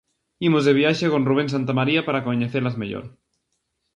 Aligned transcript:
Imos 0.47 0.63
de 0.67 0.73
viaxe 0.79 1.05
con 1.13 1.25
Rubén 1.29 1.49
Santamaría 1.55 2.01
para 2.07 2.23
coñecelas 2.27 2.75
mellor: 2.81 3.05